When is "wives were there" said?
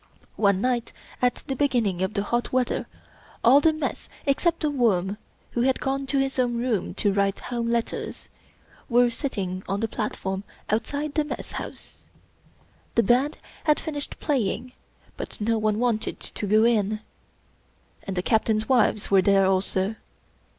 18.67-19.45